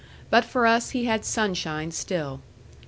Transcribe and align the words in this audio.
But 0.31 0.43
for 0.45 0.65
us 0.65 0.89
he 0.97 1.05
had 1.05 1.23
sunshine 1.23 1.91
still. 1.91 2.41